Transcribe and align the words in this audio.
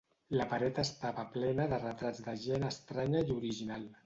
La 0.39 0.45
paret 0.53 0.79
estava 0.83 1.25
plena 1.35 1.67
de 1.75 1.79
retrats 1.85 2.23
de 2.31 2.35
gent 2.47 2.67
estranya 2.71 3.23
i 3.31 3.37
original. 3.39 3.87